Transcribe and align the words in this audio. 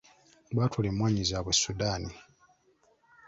Baatwala 0.55 0.87
emmwanyi 0.91 1.23
zaabwe 1.29 1.51
e 1.55 1.59
Sudan. 1.61 2.03